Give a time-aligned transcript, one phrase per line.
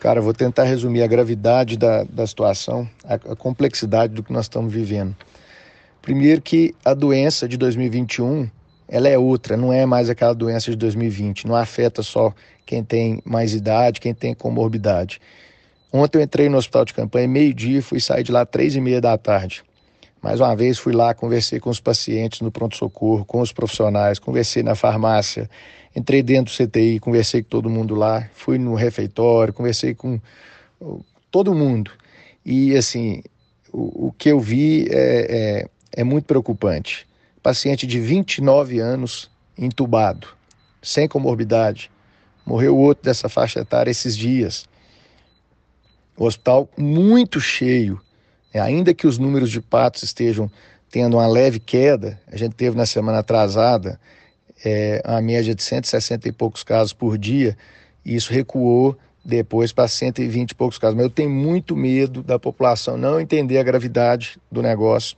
[0.00, 4.44] Cara, vou tentar resumir a gravidade da, da situação, a, a complexidade do que nós
[4.44, 5.16] estamos vivendo.
[6.00, 8.48] Primeiro que a doença de 2021,
[8.88, 12.32] ela é outra, não é mais aquela doença de 2020, não afeta só
[12.64, 15.20] quem tem mais idade, quem tem comorbidade.
[15.92, 19.00] Ontem eu entrei no hospital de campanha, meio-dia, fui sair de lá três e meia
[19.00, 19.64] da tarde.
[20.20, 24.62] Mais uma vez fui lá, conversei com os pacientes no pronto-socorro, com os profissionais, conversei
[24.62, 25.48] na farmácia,
[25.94, 30.20] entrei dentro do CTI, conversei com todo mundo lá, fui no refeitório, conversei com
[31.30, 31.92] todo mundo.
[32.44, 33.22] E assim,
[33.72, 37.06] o, o que eu vi é, é, é muito preocupante.
[37.40, 40.28] Paciente de 29 anos entubado,
[40.82, 41.90] sem comorbidade.
[42.44, 44.68] Morreu outro dessa faixa etária esses dias.
[46.16, 48.00] O hospital muito cheio
[48.52, 50.50] é, ainda que os números de patos estejam
[50.90, 54.00] tendo uma leve queda, a gente teve na semana atrasada
[54.64, 57.56] é, uma média de 160 e poucos casos por dia,
[58.04, 60.96] e isso recuou depois para 120 e poucos casos.
[60.96, 65.16] Mas eu tenho muito medo da população não entender a gravidade do negócio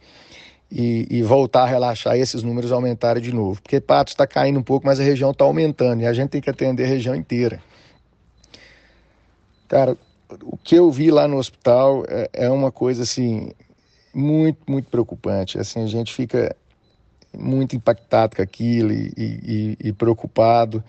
[0.70, 3.62] e, e voltar a relaxar e esses números aumentarem de novo.
[3.62, 6.40] Porque Patos está caindo um pouco, mas a região está aumentando e a gente tem
[6.40, 7.62] que atender a região inteira.
[9.68, 9.96] Cara,
[10.42, 13.52] o que eu vi lá no hospital é, é, uma coisa assim
[14.14, 15.58] muito, muito preocupante.
[15.58, 16.54] Assim, a gente fica
[17.36, 20.82] muito impactado com aquilo e, e, e preocupado.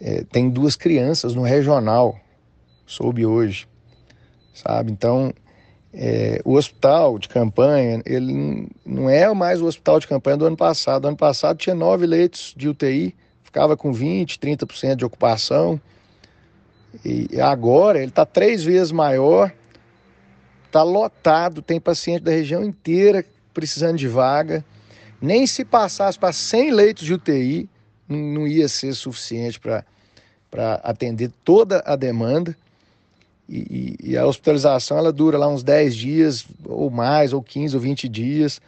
[0.00, 2.18] É, tem duas crianças no regional,
[2.86, 3.68] soube hoje,
[4.54, 4.90] sabe?
[4.90, 5.32] Então,
[5.92, 10.56] é, o hospital de campanha, ele não é mais o hospital de campanha do ano
[10.56, 11.06] passado.
[11.06, 15.80] ano passado tinha nove leitos de UTI, ficava com 20, 30% de ocupação.
[17.04, 19.52] E agora ele está três vezes maior,
[20.66, 24.64] está lotado, tem paciente da região inteira precisando de vaga.
[25.20, 27.68] Nem se passasse para 100 leitos de UTI,
[28.08, 32.56] não ia ser suficiente para atender toda a demanda.
[33.48, 37.74] E, e, e, a hospitalização ela dura lá uns 10 dias, ou mais, ou 15
[37.74, 38.60] ou 20 dias.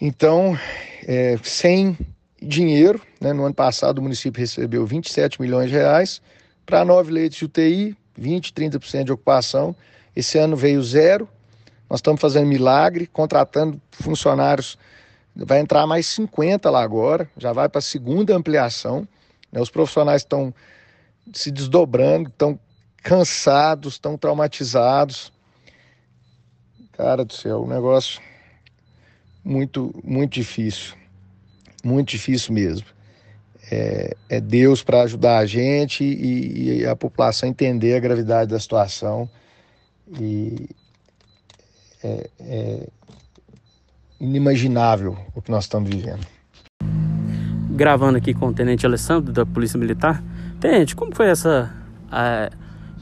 [0.00, 0.58] Então,
[1.06, 1.96] é, sem
[2.40, 6.20] dinheiro, né, no ano passado o município recebeu 27 milhões de reais,
[6.64, 9.74] para nove leitos de UTI, 20, 30% de ocupação.
[10.14, 11.28] Esse ano veio zero.
[11.88, 14.78] Nós estamos fazendo milagre, contratando funcionários.
[15.36, 19.06] Vai entrar mais 50 lá agora, já vai para a segunda ampliação.
[19.50, 19.60] Né?
[19.60, 20.54] Os profissionais estão
[21.32, 22.58] se desdobrando, estão
[23.02, 25.32] cansados, estão traumatizados.
[26.92, 28.20] Cara do céu, um negócio
[29.44, 30.94] muito, muito difícil.
[31.82, 32.93] Muito difícil mesmo
[33.74, 38.60] é, é Deus para ajudar a gente e, e, a população entender a gravidade da
[38.60, 39.28] situação.
[40.20, 40.68] E
[42.02, 42.88] é, é
[44.20, 46.24] inimaginável o que nós estamos vivendo.
[47.70, 50.22] Gravando aqui com o Tenente Alessandro da Polícia Militar.
[50.60, 51.74] Tenente, como foi essa,
[52.10, 52.50] a,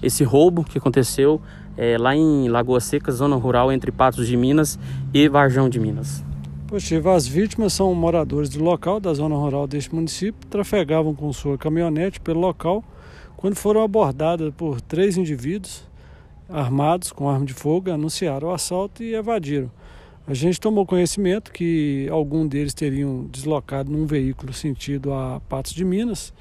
[0.03, 1.41] esse roubo que aconteceu
[1.77, 4.78] é, lá em Lagoa Seca, zona rural entre Patos de Minas
[5.12, 6.25] e Varjão de Minas?
[6.72, 11.59] Positivo, as vítimas são moradores do local, da zona rural deste município, trafegavam com sua
[11.59, 12.83] caminhonete pelo local
[13.37, 15.87] quando foram abordadas por três indivíduos
[16.49, 19.71] armados com arma de fogo, anunciaram o assalto e evadiram.
[20.27, 25.84] A gente tomou conhecimento que algum deles teriam deslocado num veículo sentido a Patos de
[25.84, 26.32] Minas.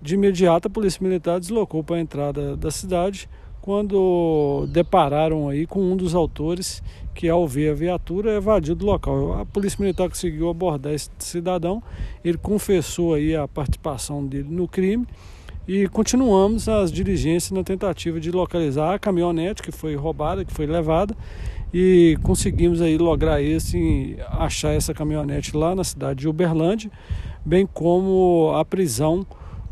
[0.00, 3.28] De imediato, a Polícia Militar deslocou para a entrada da cidade,
[3.60, 6.82] quando depararam aí com um dos autores
[7.14, 9.40] que ao ver a viatura evadiu do local.
[9.40, 11.82] A polícia militar conseguiu abordar esse cidadão,
[12.24, 15.06] ele confessou aí a participação dele no crime
[15.66, 20.66] e continuamos as diligências na tentativa de localizar a caminhonete que foi roubada, que foi
[20.66, 21.14] levada
[21.72, 26.90] e conseguimos aí lograr esse achar essa caminhonete lá na cidade de Uberlândia,
[27.44, 29.26] bem como a prisão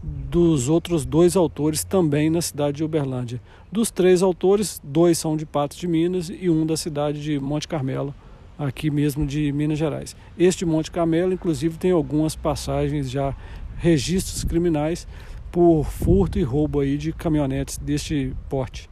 [0.07, 3.41] dos outros dois autores também na cidade de Uberlândia.
[3.71, 7.67] Dos três autores, dois são de Patos de Minas e um da cidade de Monte
[7.67, 8.15] Carmelo,
[8.59, 10.15] aqui mesmo de Minas Gerais.
[10.39, 13.35] Este Monte Carmelo, inclusive, tem algumas passagens já,
[13.79, 15.07] registros criminais
[15.51, 18.89] por furto e roubo aí de caminhonetes deste porte.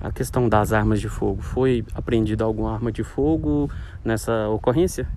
[0.00, 3.70] A questão das armas de fogo, foi apreendida alguma arma de fogo
[4.04, 5.08] nessa ocorrência?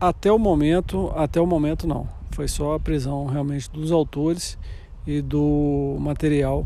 [0.00, 4.56] Até o momento, até o momento não foi só a prisão realmente dos autores
[5.04, 6.64] e do material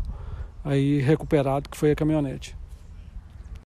[0.63, 2.55] aí recuperado que foi a caminhonete.